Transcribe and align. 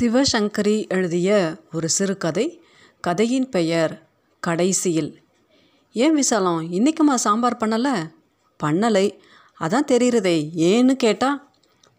சிவசங்கரி 0.00 0.88
எழுதிய 0.88 1.56
ஒரு 1.72 1.88
சிறுகதை. 1.88 2.62
கதையின் 3.00 3.48
பெயர் 3.48 4.08
கடைசியில். 4.40 5.22
ஏன் 5.92 6.14
விசாலம் 6.14 6.72
இன்றைக்குமா 6.72 7.16
சாம்பார் 7.16 7.56
பண்ணலை? 7.60 8.10
பண்ணலை. 8.64 9.18
அதான் 9.60 9.88
தெரிகிறதே 9.88 10.48
ஏன்னு 10.56 10.92
கேட்டா 10.92 11.50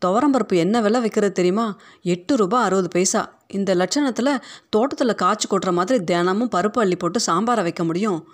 துவரம்பருப்பு 0.06 0.56
என்ன 0.56 0.82
விலை 0.82 1.04
விற்கிறது 1.04 1.32
தெரியுமா? 1.32 1.78
எட்டு 2.04 2.36
ரூபாய் 2.36 2.64
அறுபது 2.64 2.88
பைசா. 2.88 3.38
இந்த 3.48 3.76
லட்சணத்தில் 3.76 4.40
தோட்டத்தில் 4.70 5.16
காய்ச்சி 5.16 5.48
கொட்டுற 5.48 5.72
மாதிரி 5.72 6.04
தினமும் 6.04 6.52
பருப்பு 6.56 6.80
அள்ளி 6.80 6.96
போட்டு 6.96 7.20
சாம்பாரை 7.28 7.62
வைக்க 7.62 7.84
முடியும். 7.84 8.34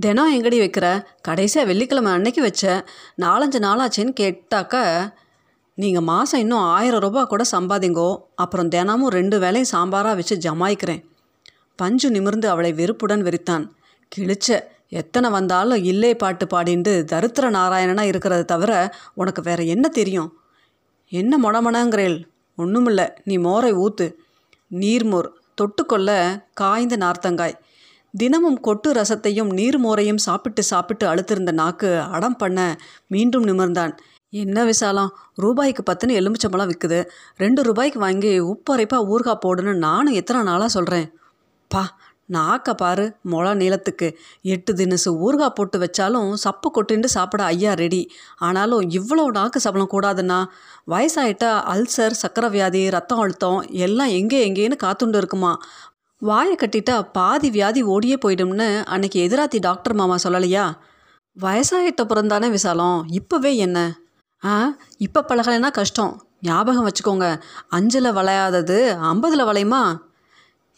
தினம் 0.00 0.40
எங்கடி 0.40 0.58
வைக்கிற? 0.60 1.04
கடைசியாக 1.20 1.68
வெள்ளிக்கிழமை 1.68 2.12
அன்னைக்கு 2.12 2.42
வச்ச. 2.42 2.84
நாலஞ்சு 3.18 3.58
நாளாச்சேன்னு 3.58 4.12
கேட்டாக்க 4.20 4.74
நீங்கள் 5.80 6.06
மாதம் 6.10 6.40
இன்னும் 6.40 6.66
ஆயிரம் 6.74 7.02
ரூபா 7.04 7.22
கூட 7.24 7.42
சம்பாதிங்கோ 7.52 8.08
அப்புறம் 8.34 8.70
தினமும் 8.74 9.14
ரெண்டு 9.18 9.36
வேளையும் 9.40 9.72
சாம்பாராக 9.74 10.18
வச்சு 10.18 10.36
ஜமாய்க்கிறேன். 10.46 11.02
பஞ்சு 11.78 12.08
நிமிர்ந்து 12.10 12.46
அவளை 12.48 12.70
வெறுப்புடன் 12.72 13.22
வெறித்தான் 13.26 13.64
கிழிச்ச 14.12 14.48
எத்தனை 15.00 15.28
வந்தாலும் 15.30 15.82
இல்லே 15.90 16.10
பாட்டு 16.14 16.44
பாடிண்டு 16.46 16.92
தருத்திர 17.12 17.48
நாராயணனா 17.50 18.04
இருக்கிறத 18.10 18.42
தவிர 18.44 18.72
உனக்கு 19.14 19.42
வேற 19.42 19.60
என்ன 19.74 19.88
தெரியும்? 19.98 20.30
என்ன 21.12 21.32
மொடமணங்கிறேள் 21.44 22.16
ஒன்றுமில்ல 22.58 23.02
நீ 23.24 23.36
மோரை 23.38 23.72
ஊத்து. 23.84 24.06
நீர்மோர் 24.80 25.28
தொட்டுக்கொள்ள 25.60 26.10
காய்ந்த 26.60 26.96
நார்த்தங்காய். 26.96 27.56
தினமும் 28.14 28.60
கொட்டு 28.60 28.88
ரசத்தையும் 28.92 29.50
நீர்மோரையும் 29.58 30.22
சாப்பிட்டு 30.26 30.62
சாப்பிட்டு 30.62 31.04
அழுத்திருந்த 31.10 31.52
நாக்கு 31.60 31.90
அடம் 32.16 32.36
பண்ண 32.36 32.60
மீண்டும் 33.06 33.44
நிமிர்ந்தான். 33.44 33.92
என்ன 34.32 34.64
விசாலம்? 34.64 35.10
ரூபாய்க்கு 35.34 35.82
பத்துன்னு 35.90 36.18
எலுமிச்சம்பழம் 36.20 36.70
விற்குது 36.70 37.04
ரெண்டு 37.36 37.62
ரூபாய்க்கு 37.62 37.98
வாங்கி 37.98 38.40
உப்பரைப்பாக 38.40 39.08
ஊறுகாய் 39.12 39.42
போடுன்னு 39.46 39.72
நானும் 39.74 40.14
எத்தனை 40.14 40.42
நாளாக 40.42 40.68
சொல்கிறேன் 40.68 41.08
பா 41.68 41.98
நாக்க 42.32 42.72
பாரு 42.72 43.04
முளை 43.22 43.52
நீளத்துக்கு. 43.52 44.08
எட்டு 44.42 44.74
தினசு 44.74 45.10
ஊறுகாய் 45.24 45.54
போட்டு 45.54 45.78
வச்சாலும் 45.78 46.32
சப்பு 46.32 46.70
கொட்டிண்டு 46.70 47.04
சாப்பிட 47.04 47.44
ஐயா 47.44 47.72
ரெடி. 47.72 48.10
ஆனாலும் 48.36 48.80
இவ்வளோ 48.80 49.24
நாக்கு 49.30 49.60
சபலம் 49.60 49.92
கூடாதுன்னா? 49.92 50.44
வயசாயிட்டா 50.86 51.50
அல்சர் 51.72 52.18
சக்கரை 52.22 52.50
வியாதி 52.50 52.90
ரத்தம் 52.90 53.18
அழுத்தம் 53.18 53.60
எல்லாம் 53.70 54.08
எங்கே 54.08 54.50
எங்கேன்னு 54.50 54.78
காத்துண்டு 54.84 55.16
இருக்குமா? 55.16 55.58
வாயை 56.18 56.54
கட்டிட்டா 56.54 57.08
பாதி 57.12 57.50
வியாதி 57.50 57.82
ஓடியே 57.82 58.18
போயிடும்னு 58.26 58.84
அன்னைக்கு 58.84 59.28
எதிராத்தி 59.28 59.60
டாக்டர் 59.60 59.94
மாமா 59.94 60.16
சொல்லலையா? 60.24 60.66
வயசாயிட்ட 61.36 62.04
பிறந்தானே 62.04 62.50
விசாலம். 62.50 63.04
இப்போவே 63.12 63.54
என்ன? 63.56 63.78
ஆ 64.44 64.76
இப்போ 64.96 65.24
பழகலைன்னா 65.28 65.70
கஷ்டம். 65.70 66.26
ஞாபகம் 66.42 66.88
வச்சுக்கோங்க. 66.88 67.42
அஞ்சில் 67.68 68.04
வளையாதது 68.04 68.96
ஐம்பதில் 69.02 69.44
வளையுமா? 69.44 69.98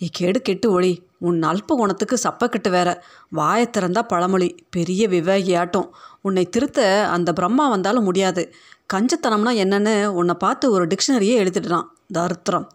ஏ 0.03 0.09
கேடு 0.13 0.43
கெட்டு 0.43 0.71
ஒளி. 0.71 1.07
உன் 1.19 1.43
அல்ப 1.43 1.67
குணத்துக்கு 1.67 2.19
சப்பக்கட்டு 2.23 2.71
வேற. 2.71 3.05
வாயை 3.29 3.71
திறந்தா 3.79 4.03
பழமொழி. 4.03 4.67
பெரிய 4.71 5.09
விவேகியாட்டம். 5.09 5.89
உன்னை 6.23 6.45
திருத்த 6.45 7.09
அந்த 7.09 7.33
பிரம்மா 7.33 7.69
வந்தாலும் 7.69 8.05
முடியாது. 8.05 8.55
கஞ்சத்தனம்னா 8.95 9.53
என்னன்னு 9.63 10.07
உன்னை 10.07 10.35
பார்த்து 10.35 10.71
ஒரு 10.71 10.87
டிக்ஷனரியே 10.87 11.37
எழுதிடுறான் 11.39 11.85
தருத்திரம். 12.13 12.69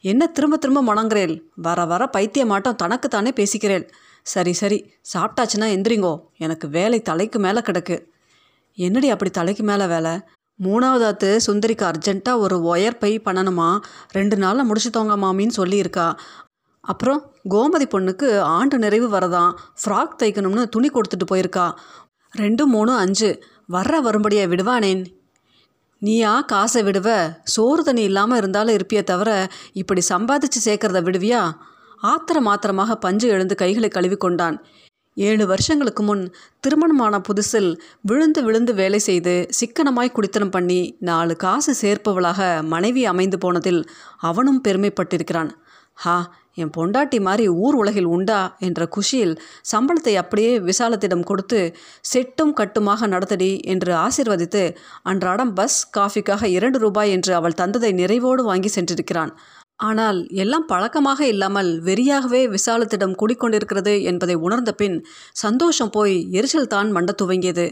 என்ன 0.00 0.26
திரும்ப 0.26 0.56
திரும்ப 0.56 0.94
முணங்குறேள் 0.94 1.40
வர 1.54 1.84
வர 1.84 2.08
பைத்தியமாட்டம். 2.16 2.74
தனக்குத்தானே 2.74 3.30
பேசிக்கிறேள் 3.30 3.88
சரி 4.22 4.52
சரி. 4.52 4.92
சாப்பிட்டாச்சுன்னா 5.14 5.66
எந்திரிங்கோ. 5.76 6.20
எனக்கு 6.38 6.68
வேலை 6.68 7.02
தலைக்கு 7.02 7.38
மேலே 7.38 7.58
கிடக்கு. 7.58 8.04
என்னடி 8.76 9.10
அப்படி 9.10 9.30
தலைக்கு 9.30 9.62
மேலே 9.62 9.86
வேலை? 9.86 10.12
மூணாவதாத்து 10.62 11.30
சுந்தரிக்கு 11.46 11.84
அர்ஜென்ட்டாக 11.90 12.38
ஒரு 12.38 12.56
ஒயர் 12.72 12.98
பை 12.98 13.20
பண்ணணுமா? 13.24 13.80
ரெண்டு 14.10 14.36
நாளில் 14.36 14.68
முடிச்சுத்தோங்க 14.70 15.14
மாமின்னு 15.22 15.56
சொல்லியிருக்கா. 15.56 16.06
அப்புறம் 16.80 17.20
கோமதி 17.50 17.86
பொண்ணுக்கு 17.94 18.38
ஆண்டு 18.38 18.78
நிறைவு 18.78 19.08
வரதான் 19.18 19.52
ஃப்ராக் 19.80 20.16
தைக்கணும்னு 20.22 20.64
துணி 20.68 20.88
கொடுத்துட்டு 20.88 21.26
போயிருக்கா. 21.32 21.66
ரெண்டு 22.32 22.66
மூணு 22.66 22.92
அஞ்சு. 22.92 23.30
வர்ற 23.72 23.94
வரும்படியை 24.02 24.44
விடுவானேன். 24.48 25.02
நீயா 26.02 26.40
காசை 26.40 26.82
விடுவ? 26.82 27.10
சோறு 27.42 27.82
தண்ணி 27.84 28.02
இல்லாமல் 28.02 28.38
இருந்தாலும் 28.38 28.76
இருப்பியே 28.76 29.02
தவிர 29.04 29.30
இப்படி 29.72 30.02
சம்பாதிச்சு 30.08 30.60
சேர்க்கறத 30.64 31.00
விடுவியா? 31.08 31.42
ஆத்திர 32.02 32.40
மாத்திரமாக 32.40 32.96
பஞ்சு 32.96 33.28
எழுந்து 33.28 33.54
கைகளை 33.54 33.88
கழுவி 33.88 34.16
கொண்டான் 34.16 34.56
ஏழு 35.16 35.46
வருஷங்களுக்கு 35.46 36.02
முன் 36.02 36.24
திருமணமான 36.60 37.20
புதுசில் 37.20 37.70
விழுந்து 38.00 38.40
விழுந்து 38.44 38.74
வேலை 38.74 38.98
செய்து 38.98 39.34
சிக்கனமாய் 39.58 40.12
குடித்தனம் 40.12 40.50
பண்ணி 40.50 40.80
நாலு 41.00 41.36
காசு 41.36 41.74
சேர்ப்பவளாக 41.82 42.40
மனைவி 42.62 43.04
அமைந்து 43.04 43.38
போனதில் 43.38 43.80
அவனும் 44.20 44.60
பெருமைப்பட்டிருக்கிறான். 44.68 45.50
ஹா 45.94 46.16
என் 46.54 46.72
பொண்டாட்டி 46.76 47.18
மாதிரி 47.20 47.48
ஊர் 47.48 47.74
உலகில் 47.74 48.04
உண்டா? 48.04 48.56
என்ற 48.58 48.86
குஷியில் 48.86 49.34
சம்பளத்தை 49.72 50.14
அப்படியே 50.14 50.52
விசாலத்திடம் 50.60 51.22
கொடுத்து 51.22 51.60
செட்டும் 52.12 52.52
கட்டுமாக 52.60 53.06
நடத்தடி 53.06 53.50
என்று 53.64 53.92
ஆசிர்வதித்து 53.96 54.62
அன்றாடம் 55.02 55.52
பஸ் 55.54 55.78
காஃபிக்காக 55.98 56.48
இரண்டு 56.48 56.78
ரூபாய் 56.78 57.10
என்று 57.10 57.34
அவள் 57.34 57.58
தந்ததை 57.60 57.92
நிறைவோடு 57.92 58.42
வாங்கி 58.42 58.68
சென்றிருக்கிறான். 58.68 59.32
ஆனால் 59.80 60.18
எல்லாம் 60.42 60.66
பழக்கமாக 60.66 61.20
இல்லாமல் 61.26 61.70
வெறியாகவே 61.80 62.40
விசாலத்திடம் 62.54 63.16
கூடிக்கொண்டிருக்கிறது 63.20 63.94
என்பதை 64.02 64.34
உணர்ந்த 64.46 64.72
பின் 64.72 64.96
சந்தோஷம் 65.32 65.90
போய் 65.90 66.16
எரிச்சல் 66.30 66.72
தான் 66.74 66.90
மண்ட 66.96 67.12
துவங்கியது. 67.22 67.66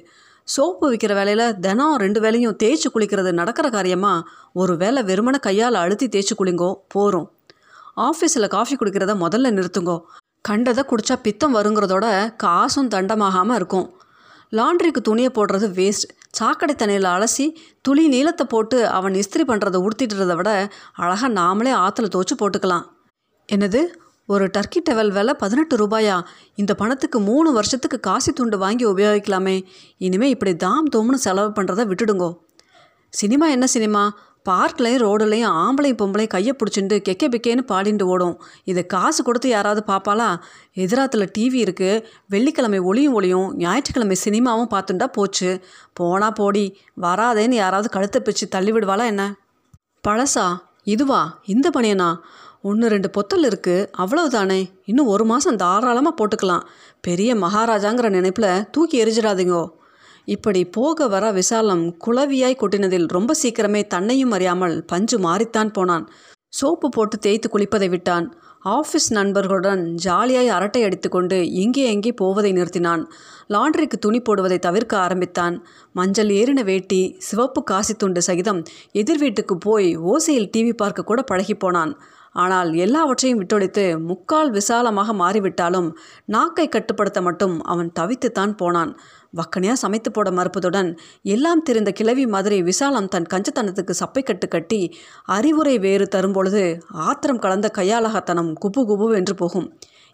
சோப்பு 0.49 0.87
விற்கிற 0.91 1.13
வேலையில் 1.15 1.55
தினம் 1.59 1.97
ரெண்டு 1.97 2.21
வேலையும் 2.21 2.57
தேய்ச்சி 2.63 2.89
குளிக்கிறது 2.95 3.31
நடக்கிற 3.33 3.67
காரியமா? 3.71 4.15
ஒரு 4.53 4.77
வேலை 4.77 5.03
வெறுமன 5.03 5.39
கையால் 5.39 5.81
அழுத்தி 5.83 6.09
தேய்ச்சி 6.09 6.35
குளிங்கோ? 6.39 6.71
போகிறோம் 6.89 7.29
ஆஃபீஸில் 8.09 8.53
காஃபி 8.57 8.75
குடிக்கிறத 8.77 9.13
முதல்ல 9.25 9.53
நிறுத்துங்கோ. 9.59 9.97
கண்டதை 10.45 10.83
குடித்தா 10.91 11.17
பித்தம் 11.23 11.55
வருங்கிறதோட 11.57 12.07
காசும் 12.37 12.89
தண்டமாகாமல் 12.89 13.55
இருக்கும். 13.55 13.87
லாண்ட்ரிக்கு 14.53 15.01
துணியை 15.03 15.31
போடுறது 15.35 15.67
வேஸ்ட் 15.79 16.07
சாக்கடை 16.39 16.75
தண்ணியில் 16.75 17.11
அலசி 17.15 17.47
துளி 17.81 18.05
நீளத்தை 18.09 18.47
போட்டு 18.47 18.79
அவன் 18.89 19.13
இஸ்திரி 19.13 19.43
பண்ணுறதை 19.47 19.87
உடுத்திட்டுறதை 19.87 20.37
விட 20.37 20.51
அழகாக 20.95 21.29
நாமளே 21.29 21.73
ஆற்றுல 21.85 22.09
துவச்சி 22.15 22.35
போட்டுக்கலாம். 22.39 22.87
என்னது? 23.53 23.81
ஒரு 24.27 24.45
டர்க்கி 24.47 24.81
டெவல் 24.85 25.11
விலை 25.11 25.35
பதினெட்டு 25.35 25.75
ரூபாயா? 25.77 26.17
இந்த 26.55 26.75
பணத்துக்கு 26.75 27.19
மூணு 27.21 27.53
வருஷத்துக்கு 27.53 28.01
காசி 28.01 28.33
துண்டு 28.33 28.59
வாங்கி 28.59 28.85
உபயோகிக்கலாமே. 28.87 29.57
இனிமேல் 29.99 30.29
இப்படி 30.29 30.57
தாம் 30.57 30.89
தோம்னு 30.97 31.21
செலவு 31.27 31.63
பண்ணுறத 31.63 31.83
விட்டுடுங்கோ. 31.91 32.31
சினிமா 33.09 33.47
என்ன 33.49 33.67
சினிமா? 33.67 34.03
பார்க்லையும் 34.49 35.03
ரோடுலையும் 35.03 35.53
ஆம்பளையும் 35.61 35.99
பொம்பளையும் 36.01 36.27
கையை 36.27 36.55
பிடிச்சிட்டு 36.59 36.97
கெக்கே 37.09 37.27
பிக்கேன்னு 37.35 37.63
பாடிட்டு 37.69 38.03
ஓடும். 38.03 38.41
இதை 38.65 38.87
காசு 38.87 39.23
கொடுத்து 39.23 39.49
யாராவது 39.49 39.83
பார்ப்பாளா 39.87 40.29
எதிராத்தில் 40.75 41.31
டிவி 41.39 41.61
இருக்குது 41.67 42.03
வெள்ளிக்கிழமை 42.29 42.79
ஒளியும் 42.79 43.13
ஒளியும். 43.13 43.55
ஞாயிற்றுக்கிழமை 43.57 44.17
சினிமாவும் 44.25 44.73
பார்த்துட்டா 44.75 45.07
போச்சு. 45.07 45.61
போனா 45.93 46.31
போடி. 46.31 46.81
வராதேன்னு 47.01 47.61
யாராவது 47.63 47.89
கழுத்தை 47.89 48.23
பிச்சு 48.23 48.49
தள்ளி 48.49 48.73
விடுவாளா 48.73 49.05
என்ன? 49.05 49.35
பழசா? 50.09 50.47
இதுவா? 50.85 51.39
இந்த 51.45 51.71
பணியனா? 51.71 52.17
ஒன்று 52.63 52.89
ரெண்டு 52.89 53.11
பொத்தல் 53.11 53.45
இருக்குது 53.45 53.89
அவ்வளவுதானே. 53.99 54.71
இன்னும் 54.85 55.07
ஒரு 55.07 55.25
மாதம் 55.25 55.57
தாராளமாக 55.57 56.15
போட்டுக்கலாம். 56.19 56.67
பெரிய 57.01 57.35
மகாராஜாங்கிற 57.35 58.09
நினைப்பில் 58.09 58.71
தூக்கி 58.71 59.05
எரிஞ்சிடாதீங்கோ. 59.05 59.65
இப்படி 60.29 60.61
போக 60.77 61.07
வர 61.09 61.25
விசாலம் 61.33 61.83
குளவியாய் 62.05 62.61
கொட்டினதில் 62.61 63.07
ரொம்ப 63.07 63.33
சீக்கிரமே 63.43 63.83
தன்னையும் 63.87 64.33
அறியாமல் 64.37 64.77
பஞ்சு 64.93 65.17
மாறித்தான் 65.19 65.73
போனான். 65.79 66.07
சோப்பு 66.53 66.89
போட்டு 66.89 67.17
தேய்த்து 67.19 67.49
குளிப்பதை 67.49 67.89
விட்டான். 67.91 68.27
ஆஃபீஸ் 68.77 69.09
நண்பர்களுடன் 69.17 69.83
ஜாலியாய் 70.05 70.51
அரட்டை 70.57 70.83
அடித்துக்கொண்டு 70.85 71.39
எங்கே 71.63 71.83
எங்கே 71.95 72.13
போவதை 72.13 72.51
நிறுத்தினான். 72.53 73.03
லாண்ட்ரிக்கு 73.55 73.97
துணி 73.99 74.21
போடுவதை 74.21 74.59
தவிர்க்க 74.59 74.95
ஆரம்பித்தான். 74.99 75.57
மஞ்சள் 75.93 76.31
ஏறின 76.39 76.63
வேட்டி 76.65 77.03
சிவப்பு 77.29 77.63
காசி 77.63 77.95
துண்டு 77.95 78.23
சகிதம் 78.29 78.61
எதிர் 78.93 79.23
வீட்டுக்கு 79.25 79.57
போய் 79.59 79.89
ஓசையில் 80.13 80.53
டிவி 80.55 80.75
பார்க்க 80.83 81.11
கூட 81.11 81.23
பழகி 81.23 81.57
போனான். 81.65 81.95
ஆனால் 82.35 82.71
எல்லாவற்றையும் 82.85 83.41
விட்டொழித்து 83.41 83.85
முக்கால் 84.07 84.51
விசாலமாக 84.51 85.13
மாறிவிட்டாலும் 85.21 85.91
நாக்கை 86.35 86.67
கட்டுப்படுத்த 86.69 87.21
மட்டும் 87.21 87.55
அவன் 87.73 87.91
தவித்துத்தான் 88.01 88.55
போனான். 88.63 88.93
வக்கனையாக 89.39 89.79
சமைத்து 89.83 90.11
போட 90.11 90.29
மறுப்பதுடன் 90.31 90.91
எல்லாம் 91.35 91.63
தெரிந்த 91.63 91.91
கிழவி 91.91 92.25
மாதிரி 92.27 92.57
விசாலம் 92.63 93.09
தன் 93.15 93.29
கஞ்சத்தனத்துக்கு 93.33 93.95
சப்பை 94.01 94.23
கட்டு 94.23 94.49
கட்டி 94.49 94.81
அறிவுரை 95.37 95.79
வேறு 95.79 96.07
தரும்பொழுது 96.15 96.63
ஆத்திரம் 97.09 97.43
கலந்த 97.45 97.71
கையாளகத்தனம் 97.79 98.53
குபு 98.65 98.83
குபு 98.91 99.09
என்று 99.17 99.35
போகும். 99.35 99.67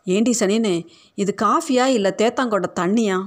ஏண்டி 0.06 0.32
சனினே 0.40 0.76
இது 1.14 1.34
காஃபியா 1.42 1.86
இல்லை 1.96 2.12
தேத்தாங்கோட 2.22 2.68
தண்ணியா? 2.80 3.18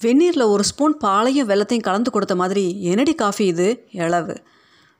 வெந்நீரில் 0.00 0.50
ஒரு 0.54 0.64
ஸ்பூன் 0.64 0.96
பாலையும் 0.96 1.48
வெள்ளத்தையும் 1.48 1.86
கலந்து 1.88 2.10
கொடுத்த 2.10 2.34
மாதிரி 2.34 2.64
என்னடி 2.90 3.14
காஃபி 3.14 3.44
இது? 3.46 3.68
இளவு 4.02 4.34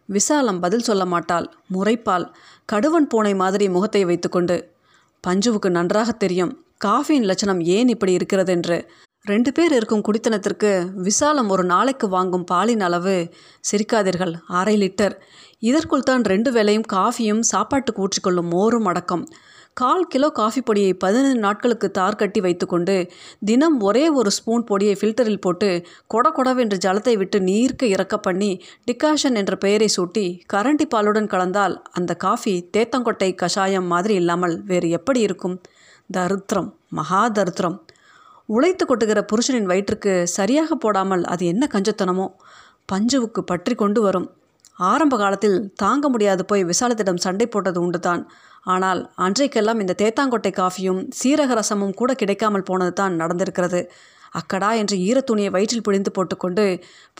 விசாலம் 0.08 0.60
பதில் 0.60 0.86
சொல்ல 0.88 1.04
மாட்டாள். 1.04 1.46
முறைப்பால். 1.74 2.26
கடுவன் 2.72 3.08
பூனை 3.10 3.34
மாதிரி 3.34 3.66
முகத்தை 3.68 4.02
வைத்துக்கொண்டு 4.04 4.56
பஞ்சுவுக்கு 5.24 5.68
நன்றாக 5.78 6.10
தெரியும். 6.24 6.52
காஃபியின் 6.84 7.28
லட்சணம் 7.30 7.60
ஏன் 7.76 7.88
இப்படி 7.94 8.12
இருக்கிறது 8.12 8.52
என்று 8.52 8.78
ரெண்டு 9.30 9.50
பேர் 9.52 9.72
இருக்கும் 9.76 10.02
குடித்தனத்திற்கு 10.06 10.70
விசாலம் 11.06 11.48
ஒரு 11.54 11.64
நாளைக்கு 11.64 12.06
வாங்கும் 12.08 12.44
பாலின் 12.44 12.80
அளவு 12.80 13.14
சிரிக்காதீர்கள். 13.70 14.34
அரை 14.60 14.74
லிட்டர். 14.82 15.14
இதற்குள் 15.68 16.08
தான் 16.08 16.24
ரெண்டு 16.32 16.50
வேளையும் 16.56 16.88
காஃபியும் 16.92 17.42
சாப்பாட்டுக்கு 17.52 18.02
ஊற்றிக்கொள்ளும் 18.04 18.50
மோரும் 18.54 18.88
அடக்கம். 18.92 19.24
கால் 19.80 20.06
கிலோ 20.06 20.28
காஃபி 20.30 20.60
பொடியை 20.60 20.92
பதினைந்து 20.94 21.40
நாட்களுக்கு 21.40 21.88
தார் 21.90 22.18
கட்டி 22.20 22.40
வைத்துக்கொண்டு 22.40 22.96
தினம் 23.44 23.76
ஒரே 23.80 24.04
ஒரு 24.20 24.30
ஸ்பூன் 24.36 24.64
பொடியை 24.70 24.94
ஃபில்டரில் 25.00 25.42
போட்டு 25.44 25.68
கொட 26.06 26.30
கொடவென்று 26.30 26.78
ஜலத்தை 26.86 27.14
விட்டு 27.16 27.40
நீர்க்க 27.40 27.92
இறக்க 27.94 28.16
பண்ணி 28.18 28.50
டிகாஷன் 28.90 29.38
என்ற 29.42 29.56
பெயரை 29.56 29.88
சூட்டி 29.96 30.26
கரண்டி 30.54 30.86
பாலுடன் 30.94 31.30
கலந்தால் 31.34 31.76
அந்த 31.92 32.14
காஃபி 32.26 32.54
தேத்தங்கொட்டை 32.76 33.30
கஷாயம் 33.44 33.86
மாதிரி 33.86 34.14
இல்லாமல் 34.14 34.56
வேறு 34.64 34.90
எப்படி 34.90 35.20
இருக்கும்? 35.20 35.56
தருத்திரம். 36.10 36.68
மகா 36.88 37.22
தருத்திரம். 37.28 37.78
உழைத்து 38.48 38.84
கொட்டுகிற 38.84 39.20
புருஷனின் 39.22 39.70
வயிற்றுக்கு 39.70 40.12
சரியாக 40.26 40.74
போடாமல் 40.74 41.24
அது 41.24 41.46
என்ன 41.46 41.64
கஞ்சத்தனமோ? 41.72 42.26
பஞ்சுவுக்கு 42.92 43.40
பற்றி 43.40 43.74
கொண்டு 43.74 44.00
வரும். 44.00 44.28
ஆரம்ப 44.90 45.14
காலத்தில் 45.16 45.72
தாங்க 45.74 46.08
முடியாது 46.08 46.42
போய் 46.44 46.62
விசாலத்திடம் 46.64 47.16
சண்டை 47.16 47.46
போட்டது 47.46 47.78
உண்டுதான். 47.86 48.22
ஆனால் 48.64 49.00
அன்றைக்கெல்லாம் 49.16 49.80
இந்த 49.80 49.96
தேத்தாங்கொட்டை 50.02 50.52
காஃபியும் 50.52 51.00
சீரக 51.18 51.52
ரசமும் 51.54 51.94
கூட 51.94 52.14
கிடைக்காமல் 52.14 52.62
போனது 52.62 52.92
தான் 52.92 53.14
நடந்திருக்கிறது. 53.20 53.80
அக்கடா 54.30 54.70
என்று 54.72 54.96
ஈரத்துணியை 54.98 55.50
வயிற்றில் 55.50 55.82
பிழிந்து 55.82 56.10
போட்டுக்கொண்டு 56.12 56.64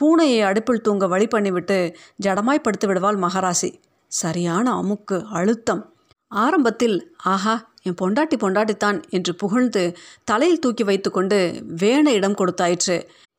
பூனையை 0.01 0.41
அடுப்பில் 0.43 0.81
தூங்க 0.81 1.07
வழி 1.07 1.27
பண்ணிவிட்டு 1.27 1.79
ஜடமாய் 2.17 2.65
படுத்து 2.67 2.89
விடுவாள் 2.89 3.19
மகாராசி. 3.19 3.71
சரியான 4.13 4.67
அமுக்கு 4.83 5.19
அழுத்தம். 5.31 5.83
ஆரம்பத்தில் 6.33 6.97
ஆஹா 7.25 7.55
என் 7.83 7.99
பொண்டாட்டி 8.01 8.37
பொண்டாட்டித்தான் 8.41 9.03
என்று 9.09 9.35
புகழ்ந்து 9.35 9.97
தலையில் 10.25 10.59
தூக்கி 10.59 10.85
வைத்துக்கொண்டு 10.85 11.39
வேண 11.77 12.07
இடம் 12.11 12.35
கொடுத்தாயிற்று. 12.35 12.97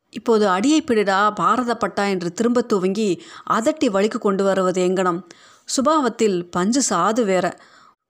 இப்போது 0.10 0.48
அடியை 0.48 0.82
பிடிடா 0.82 1.18
பாரதப்பட்டா 1.40 2.10
என்று 2.10 2.34
திரும்ப 2.34 2.62
துவங்கி 2.62 3.10
அதட்டி 3.50 3.86
வழிக்கு 3.86 4.20
கொண்டு 4.20 4.44
வருவது 4.44 4.82
எங்கனம்? 4.88 5.20
சுபாவத்தில் 5.68 6.50
பஞ்சு 6.50 6.82
சாது 6.90 7.26
வேற. 7.26 7.58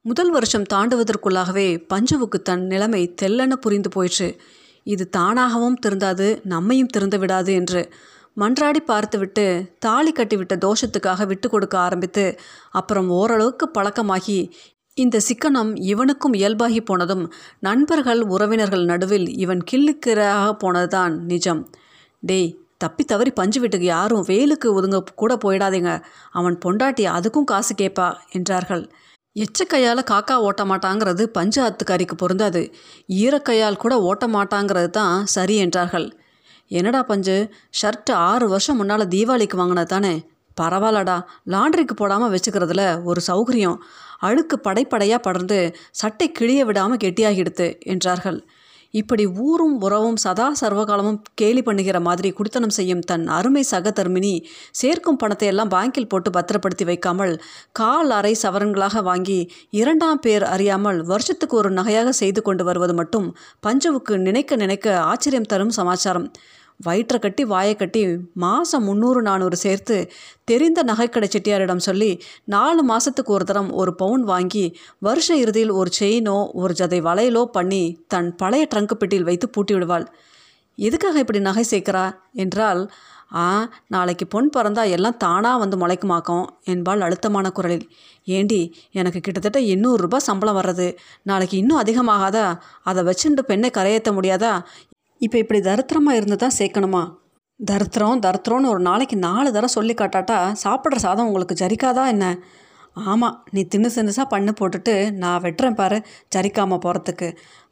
முதல் 0.02 0.30
வருஷம் 0.30 0.70
தாண்டுவதற்குள்ளாகவே 0.74 1.68
பஞ்சுவுக்கு 1.94 2.40
தன் 2.42 2.64
நிலைமை 2.66 3.16
தெல்லென 3.22 3.54
புரிந்து 3.56 3.90
போயிற்று. 3.90 4.30
இது 4.84 5.10
தானாகவும் 5.18 5.80
திருந்தாது 5.86 6.28
நம்மையும் 6.44 6.88
திறந்து 6.88 7.18
விடாது 7.20 7.54
என்று 7.54 7.82
மன்றாடி 8.38 8.80
பார்த்துவிட்டு 8.86 9.76
தாலி 9.80 10.12
கட்டிவிட்ட 10.12 10.56
தோஷத்துக்காக 10.56 11.26
விட்டு 11.26 11.50
கொடுக்க 11.50 11.78
ஆரம்பித்து 11.78 12.40
அப்புறம் 12.70 13.10
ஓரளவுக்கு 13.10 13.70
பழக்கமாகி 13.78 14.40
இந்த 15.04 15.18
சிக்கனம் 15.28 15.72
இவனுக்கும் 15.92 16.36
இயல்பாகி 16.40 16.82
போனதும் 16.82 17.24
நண்பர்கள் 17.68 18.22
உறவினர்கள் 18.34 18.86
நடுவில் 18.86 19.28
இவன் 19.44 19.62
கிள்ளுக்கிராக 19.72 20.48
போனதுதான் 20.64 21.14
நிஜம். 21.32 21.62
டேய் 22.24 22.50
தப்பி 22.78 23.04
தவறி 23.04 23.32
பஞ்சு 23.32 23.60
வீட்டுக்கு 23.60 23.88
யாரும் 23.88 24.26
வேலுக்கு 24.28 24.68
ஒதுங்க 24.78 25.00
கூட 25.22 25.34
போயிடாதீங்க. 25.44 25.92
அவன் 26.32 26.56
பொண்டாட்டி 26.66 27.06
அதுக்கும் 27.18 27.50
காசு 27.52 27.74
கேட்பா 27.82 28.08
என்றார்கள். 28.32 28.84
எச்சக்கையால் 29.36 30.10
காக்கா 30.12 30.36
ஓட்ட 30.48 30.62
மாட்டாங்கிறது 30.66 31.24
பஞ்சு 31.38 31.60
ஆத்துக்காரிக்கு 31.66 32.16
பொருந்தாது. 32.16 32.62
ஈரக்கையால் 33.24 33.82
கூட 33.84 33.96
ஓட்ட 34.02 34.28
மாட்டாங்கிறது 34.28 34.90
தான் 34.90 35.26
சரி 35.36 35.56
என்றார்கள். 35.56 36.08
என்னடா 36.72 37.02
பஞ்சு 37.04 37.36
ஷர்ட்டு 37.82 38.14
ஆறு 38.30 38.48
வருஷம் 38.48 38.78
முன்னால் 38.78 39.12
தீபாவளிக்கு 39.14 39.56
வாங்கினது 39.56 39.92
தானே? 39.96 40.14
பரவாயில்லடா 40.62 41.18
லாண்ட்ரிக்கு 41.54 41.96
போடாமல் 42.02 42.34
வச்சுக்கிறதுல 42.34 42.84
ஒரு 43.10 43.22
சௌகரியம். 43.30 43.78
அழுக்கு 44.28 44.56
படைப்படையாக 44.68 45.26
படர்ந்து 45.28 45.60
சட்டை 46.02 46.30
கிழிய 46.40 46.64
விடாமல் 46.70 47.04
கெட்டியாகிடுத்து 47.04 47.68
என்றார்கள். 47.94 48.40
இப்படி 48.94 49.24
ஊரும் 49.48 49.74
உறவும் 49.86 50.18
சதா 50.24 50.46
சர்வகாலமும் 50.62 51.20
கேலி 51.40 51.62
பண்ணுகிற 51.68 51.98
மாதிரி 52.08 52.30
குடித்தனம் 52.38 52.74
செய்யும் 52.78 53.04
தன் 53.10 53.26
அருமை 53.36 53.64
சகதர்மினி 53.72 54.32
சேர்க்கும் 54.80 55.20
பணத்தை 55.24 55.48
எல்லாம் 55.52 55.72
பேங்கில் 55.74 56.10
போட்டு 56.12 56.30
பத்திரப்படுத்தி 56.38 56.86
வைக்காமல் 56.90 57.34
கால் 57.80 58.12
அரை 58.20 58.34
சவரன்களாக 58.44 59.04
வாங்கி 59.10 59.40
இரண்டாம் 59.82 60.22
பேர் 60.26 60.46
அறியாமல் 60.54 61.02
வருஷத்துக்கு 61.12 61.56
ஒரு 61.62 61.72
நகையாக 61.80 62.14
செய்து 62.22 62.44
கொண்டு 62.48 62.66
வருவது 62.70 62.96
மட்டும் 63.02 63.28
பஞ்சுவுக்கு 63.68 64.16
நினைக்க 64.28 64.58
நினைக்க 64.64 64.98
ஆச்சரியம் 65.12 65.52
தரும் 65.54 65.76
சமாச்சாரம். 65.80 66.28
வயிற்றை 66.80 67.20
கட்டி 67.20 67.46
வாயை 67.46 67.76
கட்டி 67.76 68.02
மாதம் 68.34 68.84
முந்நூறு 68.84 69.22
நானூறு 69.22 69.56
சேர்த்து 69.56 69.98
தெரிந்த 70.44 70.84
நகைக்கடை 70.84 71.28
செட்டியாரிடம் 71.30 71.84
சொல்லி 71.88 72.12
நாலு 72.46 72.84
மாதத்துக்கு 72.84 73.34
ஒரு 73.34 73.46
தரம் 73.46 73.72
ஒரு 73.72 73.96
பவுன் 73.96 74.24
வாங்கி 74.24 74.66
வருஷ 75.00 75.36
இறுதியில் 75.36 75.70
ஒரு 75.70 75.92
செயினோ 76.00 76.38
ஒரு 76.54 76.74
ஜதை 76.80 77.00
வளையலோ 77.02 77.44
பண்ணி 77.46 77.84
தன் 78.08 78.36
பழைய 78.36 78.68
ட்ரங்கு 78.76 78.94
பெட்டியில் 78.94 79.24
வைத்து 79.24 79.50
பூட்டி 79.50 79.74
விடுவாள். 79.74 80.06
எதுக்காக 80.78 81.20
இப்படி 81.20 81.40
நகை 81.40 81.66
சேர்க்கிறா? 81.72 82.06
என்றால் 82.34 82.82
ஆ 83.36 83.48
நாளைக்கு 83.88 84.26
பொன் 84.28 84.50
பிறந்தா 84.58 84.84
எல்லாம் 84.90 85.18
தானாக 85.18 85.58
வந்து 85.58 85.78
முளைக்குமாக்கும் 85.78 86.46
என்பாள் 86.64 87.02
அழுத்தமான 87.02 87.48
குரலில். 87.52 87.86
ஏண்டி 88.28 88.62
எனக்கு 88.92 89.20
கிட்டத்தட்ட 89.20 89.60
எண்ணூறு 89.74 90.00
ரூபாய் 90.02 90.28
சம்பளம் 90.30 90.58
வர்றது. 90.58 90.88
நாளைக்கு 91.24 91.58
இன்னும் 91.58 91.82
அதிகமாகாதா? 91.82 92.46
அதை 92.84 93.04
வச்சுட்டு 93.04 93.44
பெண்ணை 93.44 93.70
கரையேற்ற 93.70 94.12
முடியாதா? 94.14 94.54
இப்போ 95.22 95.38
இப்படி 95.38 95.60
தரித்திரமாக 95.60 96.18
இருந்து 96.20 96.36
தான் 96.36 96.58
சேர்க்கணுமா? 96.58 97.02
தரித்திரம் 97.60 98.22
தரித்திரம்னு 98.26 98.72
ஒரு 98.74 98.80
நாளைக்கு 98.80 99.16
நாலு 99.18 99.50
தடவை 99.52 99.70
சொல்லி 99.78 99.94
காட்டாட்டா 99.94 100.38
சாப்பிட்ற 100.64 101.00
சாதம் 101.06 101.28
உங்களுக்கு 101.30 101.56
ஜரிக்காதா 101.62 102.04
என்ன? 102.14 102.26
ஆமாம் 103.12 103.36
நீ 103.52 103.62
தின்னு 103.72 103.90
தின்னுசா 103.96 104.24
பண்ணு 104.30 104.52
போட்டுட்டு 104.60 104.94
நான் 105.12 105.42
வெட்டுறேன் 105.42 105.78
பாரு 105.80 105.98
ஜரிக்காமல் 106.36 106.82
போகிறதுக்கு 106.86 107.28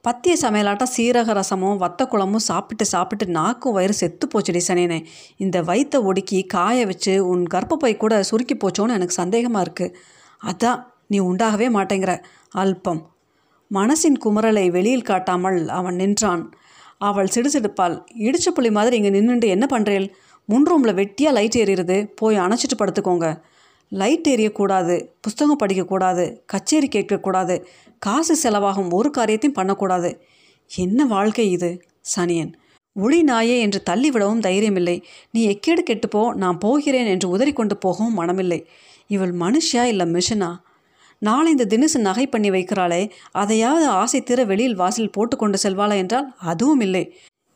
பத்திய 0.05 0.33
சமையலாட்டம் 0.43 0.91
சீரக 0.95 1.33
ரசமும் 1.33 1.79
வத்த 1.83 2.01
குழம்பும் 2.05 2.45
சாப்பிட்டு 2.49 2.85
சாப்பிட்டு 2.85 3.25
நாக்கும் 3.29 3.75
வயிறு 3.77 3.93
செத்து 3.93 4.27
போச்சுடி 4.33 4.61
சனேனே 4.67 4.99
இந்த 5.37 5.57
வயிற்றை 5.61 5.99
ஒடுக்கி 6.01 6.39
காய 6.45 6.85
வச்சு 6.85 7.15
உன் 7.31 7.43
கர்ப்பப்பை 7.53 7.93
கூட 7.97 8.23
சுருக்கி 8.23 8.57
போச்சோன்னு 8.57 8.97
எனக்கு 8.99 9.19
சந்தேகமாக 9.21 9.65
இருக்குது 9.67 9.95
அதான் 10.41 10.79
நீ 11.07 11.19
உண்டாகவே 11.19 11.67
மாட்டேங்கிற. 11.75 12.13
அல்பம். 12.55 13.01
மனசின் 13.71 14.17
குமரலை 14.17 14.65
வெளியில் 14.69 15.09
காட்டாமல் 15.09 15.59
அவன் 15.69 15.95
நின்றான். 15.95 16.43
அவள் 16.97 17.33
சிடுசிடுப்பாள். 17.35 17.95
இடிச்ச 18.27 18.47
புள்ளி 18.47 18.71
மாதிரி 18.71 18.95
இங்கே 18.99 19.11
நின்றுட்டு 19.17 19.47
என்ன 19.47 19.65
பண்ணுறேள் 19.71 20.07
முன் 20.45 20.65
ரூமில் 20.65 20.93
வெட்டியாக 20.93 21.35
லைட் 21.37 21.57
ஏறிடுது. 21.57 21.97
போய் 22.15 22.37
அணைச்சிட்டு 22.37 22.77
படுத்துக்கோங்க. 22.79 23.27
லைட் 23.91 24.27
எரியக்கூடாது 24.27 24.95
புஸ்தகம் 25.21 25.59
படிக்கக்கூடாது 25.63 26.23
கச்சேரி 26.45 26.87
கேட்கக்கூடாது 26.87 27.55
காசு 27.99 28.35
செலவாகும் 28.43 28.89
ஒரு 28.89 29.09
காரியத்தையும் 29.09 29.57
பண்ணக்கூடாது. 29.59 30.09
என்ன 30.69 31.05
வாழ்க்கை 31.05 31.51
இது? 31.51 31.69
சனியன். 32.15 32.51
ஒளி 32.95 33.23
நாயே 33.23 33.59
என்று 33.59 33.79
தள்ளிவிடவும் 33.89 34.43
தைரியமில்லை. 34.47 35.01
நீ 35.31 35.41
எக்கேடு 35.47 35.81
கெட்டுப்போ 35.89 36.33
நான் 36.33 36.57
போகிறேன் 36.57 37.05
என்று 37.05 37.37
உதறிக்கொண்டு 37.37 37.73
போகவும் 37.73 38.19
மனமில்லை. 38.19 38.59
இவள் 39.07 39.33
மனுஷியா 39.33 39.83
இல்லை 39.83 40.05
மிஷனா? 40.05 40.49
நாளை 41.21 41.51
இந்த 41.51 41.65
தினுசு 41.65 41.99
நகை 41.99 42.25
பண்ணி 42.27 42.49
வைக்கிறாளே 42.49 43.01
அதையாவது 43.31 43.87
ஆசை 43.87 44.19
தீர 44.21 44.43
வெளியில் 44.43 44.75
வாசல் 44.75 45.09
போட்டு 45.09 45.35
கொண்டு 45.37 45.57
செல்வாளா 45.63 45.95
என்றால் 45.95 46.27
அதுவும் 46.51 46.79
இல்லை. 46.79 47.03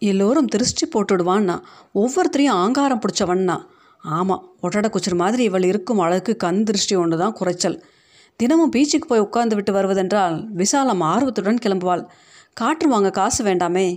எல்லோரும் 0.01 0.47
திருஷ்டி 0.47 0.85
போட்டுடுவான்னா 0.87 1.55
ஒவ்வொருத்தரையும் 1.95 2.59
ஆங்காரம் 2.63 3.01
பிடிச்சவன்னா. 3.01 3.57
ஆமாம் 4.03 4.43
ஒட்டட 4.61 4.87
குச்சர் 4.89 5.15
மாதிரி 5.15 5.43
இவள் 5.43 5.63
இருக்கும் 5.63 5.99
அழகு 5.99 6.35
கண் 6.35 6.63
திருஷ்டி 6.63 6.95
ஒன்று 6.95 7.17
தான் 7.17 7.33
குறைச்சல். 7.33 7.77
தினமும் 8.35 8.71
பீச்சுக்கு 8.75 9.07
போய் 9.07 9.19
உட்கார்ந்து 9.19 9.55
விட்டு 9.55 9.73
வருவதென்றால் 9.73 10.37
விசாலம் 10.53 11.01
ஆர்வத்துடன் 11.01 11.61
கிளம்புவாள். 11.65 12.03
காற்று 12.53 12.87
வாங்க 12.89 13.09
காசு 13.09 13.41
வேண்டாமே 13.43 13.87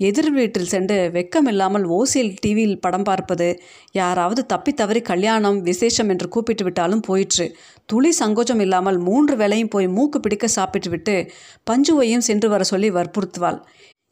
எதிர் 0.00 0.28
வீட்டில் 0.32 0.70
சென்று 0.72 0.96
வெக்கமில்லாமல் 1.14 1.84
ஓசியில் 1.96 2.30
டிவியில் 2.40 2.80
படம் 2.84 3.04
பார்ப்பது 3.08 3.48
யாராவது 3.92 4.42
தப்பி 4.46 4.72
தவறி 4.72 5.00
கல்யாணம் 5.10 5.58
விசேஷம் 5.62 6.08
என்று 6.08 6.26
கூப்பிட்டு 6.28 6.64
விட்டாலும் 6.64 7.02
போயிற்று. 7.08 7.46
துளி 7.86 8.10
சங்கோச்சம் 8.20 8.62
இல்லாமல் 8.64 8.98
மூன்று 8.98 9.36
வேளையும் 9.36 9.72
போய் 9.74 9.88
மூக்கு 9.96 10.20
பிடிக்க 10.20 10.48
சாப்பிட்டு 10.48 10.90
விட்டு 10.90 11.16
பஞ்சுவையும் 11.70 12.26
சென்று 12.28 12.48
வர 12.48 12.62
சொல்லி 12.62 12.90
வற்புறுத்துவாள். 12.90 13.58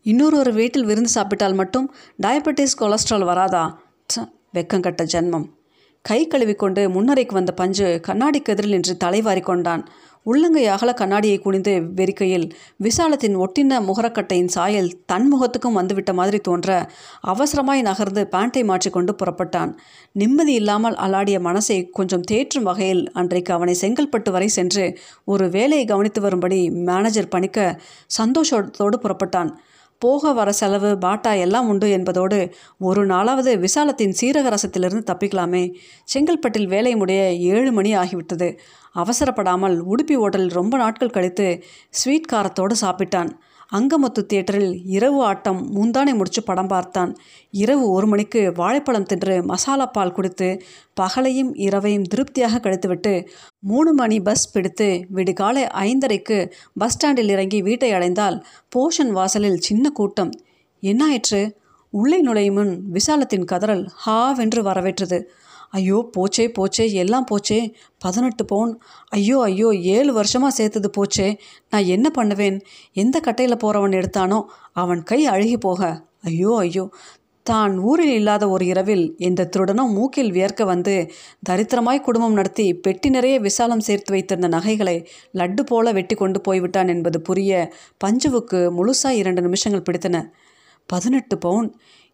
இன்னொரு 0.06 0.36
ஒரு 0.38 0.52
வீட்டில் 0.52 0.88
விருந்து 0.90 1.12
சாப்பிட்டால் 1.16 1.54
மட்டும் 1.54 1.86
டயபெட்டிஸ் 2.22 2.78
கொலஸ்ட்ரால் 2.82 3.28
வராதா? 3.30 3.64
வெக்கம் 4.10 4.30
வெக்கங்கட்ட 4.56 5.02
ஜென்மம். 5.14 5.46
கை 6.04 6.18
கழுவிக்கொண்டு 6.26 6.82
முன்னரைக்கு 6.88 7.34
வந்த 7.34 7.52
பஞ்சு 7.52 7.86
கண்ணாடிக்கு 8.06 8.52
எதிரில் 8.52 8.70
நின்று 8.70 8.94
தலைவாரி 8.96 9.40
கொண்டான். 9.40 9.82
உள்ளங்கை 10.22 10.62
அகல 10.66 10.90
கண்ணாடியை 10.92 11.38
குனிந்து 11.38 11.72
வெறிக்கையில் 11.98 12.46
விசாலத்தின் 12.76 13.36
ஒட்டின 13.36 13.80
முகரக்கட்டையின் 13.88 14.50
சாயல் 14.56 14.88
தன் 15.06 15.28
முகத்துக்கும் 15.32 15.78
வந்துவிட்ட 15.78 16.12
மாதிரி 16.12 16.38
தோன்ற 16.38 16.70
அவசரமாய் 17.32 17.82
நகர்ந்து 17.82 18.24
பேண்டை 18.26 18.62
மாற்றிக்கொண்டு 18.64 19.14
புறப்பட்டான். 19.14 19.72
நிம்மதி 20.12 20.52
இல்லாமல் 20.52 20.98
அலாடிய 21.06 21.40
மனசை 21.40 21.78
கொஞ்சம் 21.90 22.26
தேற்றும் 22.30 22.68
வகையில் 22.70 23.04
அன்றைக்கு 23.12 23.52
அவனை 23.54 23.76
செங்கல்பட்டு 23.80 24.30
வரை 24.30 24.48
சென்று 24.48 24.86
ஒரு 25.24 25.46
வேலையை 25.50 25.84
கவனித்து 25.84 26.20
வரும்படி 26.20 26.60
மேனேஜர் 26.70 27.32
பணிக்க 27.36 27.58
சந்தோஷத்தோடு 28.20 28.98
புறப்பட்டான். 29.04 29.52
போக 29.98 30.32
வர 30.32 30.52
செலவு 30.52 30.98
பாட்டா 30.98 31.32
எல்லாம் 31.32 31.68
உண்டு 31.68 31.90
என்பதோடு 31.90 32.54
ஒரு 32.78 33.06
நாளாவது 33.06 33.58
விசாலத்தின் 33.58 34.14
சீரக 34.20 34.54
ரசத்திலிருந்து 34.54 35.02
தப்பிக்கலாமே. 35.10 35.74
செங்கல்பட்டில் 36.14 36.66
வேலை 36.66 36.96
முடிய 36.96 37.32
ஏழு 37.32 37.72
மணி 37.72 37.96
ஆகிவிட்டது. 37.96 38.48
அவசரப்படாமல் 38.94 39.76
உடுப்பி 39.80 40.16
ஓட்டலில் 40.16 40.50
ரொம்ப 40.50 40.76
நாட்கள் 40.76 41.10
கழித்து 41.10 41.64
ஸ்வீட் 41.90 42.30
காரத்தோடு 42.32 42.74
சாப்பிட்டான். 42.80 43.30
அங்கமுத்து 43.76 44.20
தியேட்டரில் 44.26 44.82
இரவு 44.84 45.22
ஆட்டம் 45.22 45.58
முந்தானை 45.76 46.12
முடிச்சு 46.14 46.42
படம் 46.42 46.66
பார்த்தான். 46.66 47.16
இரவு 47.50 47.90
ஒரு 47.90 48.06
மணிக்கு 48.06 48.52
வாழைப்பழம் 48.56 49.04
தின்று 49.04 49.42
மசாலா 49.42 49.86
பால் 49.86 50.12
குடித்து 50.12 50.62
பகலையும் 51.00 51.50
இரவையும் 51.54 52.02
திருப்தியாக 52.02 52.58
கழித்துவிட்டு 52.58 53.26
மூணு 53.60 53.92
மணி 53.92 54.20
பஸ் 54.20 54.52
பிடித்து 54.52 54.88
விடுகாலை 55.14 55.64
ஐந்தரைக்கு 55.82 56.38
பஸ் 56.74 56.92
ஸ்டாண்டில் 56.92 57.28
இறங்கி 57.28 57.62
வீட்டை 57.62 57.92
அடைந்தால் 57.92 58.44
போஷன் 58.76 59.10
வாசலில் 59.10 59.58
சின்ன 59.58 59.90
கூட்டம். 59.90 60.32
என்னாயிற்று 60.82 61.42
உள்ளே 61.90 62.20
நுழையும் 62.20 62.54
முன் 62.54 62.82
விசாலத்தின் 62.90 63.44
கதறல் 63.52 63.88
ஹாவென்று 64.06 64.62
வரவேற்றது. 64.62 65.32
ஐயோ 65.72 65.98
போச்சே 66.16 66.44
போச்சே 66.58 66.84
எல்லாம் 67.02 67.26
போச்சே 67.30 67.58
பதினெட்டு 67.98 68.44
பவுன். 68.44 68.72
ஐயோ 69.08 69.38
ஐயோ 69.48 69.70
ஏழு 69.96 70.12
வருஷமாக 70.12 70.52
சேர்த்தது 70.58 70.90
போச்சே 70.98 71.28
நான் 71.70 71.90
என்ன 71.96 72.08
பண்ணுவேன்? 72.10 72.58
எந்த 72.92 73.16
கட்டையில் 73.20 73.62
போகிறவன் 73.64 73.98
எடுத்தானோ 74.00 74.40
அவன் 74.82 75.02
கை 75.02 75.20
அழுகி 75.26 75.58
போக. 75.68 75.82
ஐயோ 76.22 76.52
ஐயோ 76.56 76.84
தான் 77.46 77.74
ஊரில் 77.90 78.14
இல்லாத 78.18 78.44
ஒரு 78.54 78.64
இரவில் 78.66 79.04
எந்த 79.18 79.46
திருடனும் 79.52 79.92
மூக்கில் 79.98 80.32
வியர்க்க 80.36 80.62
வந்து 80.64 80.94
தரித்திரமாய் 81.48 82.00
குடும்பம் 82.06 82.36
நடத்தி 82.38 82.66
பெட்டி 82.86 83.08
நிறைய 83.10 83.36
விசாலம் 83.46 83.84
சேர்த்து 83.88 84.10
வைத்திருந்த 84.14 84.48
நகைகளை 84.56 84.96
லட்டு 85.40 85.62
போல 85.70 85.92
வெட்டி 85.98 86.14
கொண்டு 86.14 86.40
போய்விட்டான் 86.40 86.92
என்பது 86.94 87.20
புரிய 87.28 87.52
பஞ்சுவுக்கு 88.04 88.60
முழுசாக 88.78 89.20
இரண்டு 89.22 89.42
நிமிஷங்கள் 89.46 89.86
பிடித்தன. 89.88 90.18
பதினெட்டு 90.88 91.36
பவுன். 91.38 91.68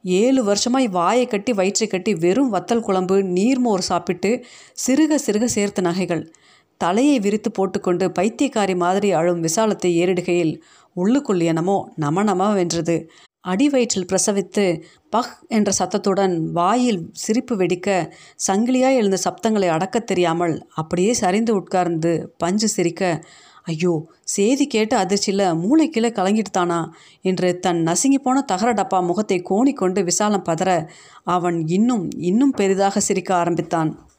ஏழு 0.05 0.43
வருஷமாய் 0.45 0.89
வாயை 0.89 1.27
கட்டி 1.27 1.53
வயிற்றை 1.53 1.89
கட்டி 1.89 2.15
வெறும் 2.15 2.53
வத்தல் 2.55 2.81
குழம்பு 2.81 3.23
நீர்மோர் 3.23 3.79
சாப்பிட்டு 3.79 4.45
சிறுக 4.87 5.19
சிறுக 5.27 5.45
சேர்த்த 5.45 5.83
நகைகள். 5.83 6.33
தலையை 6.79 7.19
விரித்து 7.19 7.51
போட்டுக்கொண்டு 7.51 8.13
பைத்தியக்காரி 8.19 8.77
மாதிரி 8.77 9.13
அழும் 9.13 9.41
விசாலத்தை 9.41 10.05
ஏறிடுகையில் 10.05 10.63
உள்ளுக்குள் 10.93 11.41
எனமோ 11.41 11.89
நம 11.95 12.53
வென்றது. 12.53 13.07
அடி 13.41 13.69
வயிற்றில் 13.69 14.07
பிரசவித்து 14.13 14.83
பஹ் 15.17 15.33
என்ற 15.49 15.73
சத்தத்துடன் 15.73 16.51
வாயில் 16.51 17.11
சிரிப்பு 17.13 17.57
வெடிக்க 17.57 18.11
சங்கிலியாய் 18.47 18.97
எழுந்த 18.97 19.19
சப்தங்களை 19.25 19.69
அடக்கத் 19.69 20.07
தெரியாமல் 20.07 20.67
அப்படியே 20.75 21.13
சரிந்து 21.13 21.55
உட்கார்ந்து 21.55 22.33
பஞ்சு 22.39 22.69
சிரிக்க 22.69 23.23
ஐயோ 23.67 24.07
சேதி 24.25 24.67
கேட்டு 24.67 24.97
அதிர்ச்சியில் 24.97 25.55
மூளை 25.55 25.91
கலங்கிட்டுத்தானா 25.95 26.89
என்று 27.21 27.59
தன் 27.59 27.83
நசுங்கி 27.83 28.19
போன 28.19 28.43
தகர 28.43 28.73
டப்பா 28.73 29.07
முகத்தை 29.07 29.43
கோணிக்கொண்டு 29.51 30.05
விசாலம் 30.05 30.45
பதற 30.45 30.89
அவன் 31.25 31.69
இன்னும் 31.69 32.11
இன்னும் 32.17 32.51
பெரிதாக 32.51 33.01
சிரிக்க 33.01 33.35
ஆரம்பித்தான். 33.35 34.09